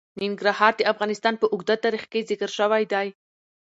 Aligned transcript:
ننګرهار 0.21 0.73
د 0.77 0.81
افغانستان 0.93 1.33
په 1.37 1.45
اوږده 1.53 1.75
تاریخ 1.83 2.03
کې 2.11 2.27
ذکر 2.29 2.49
شوی 2.57 2.83
دی. 2.93 3.07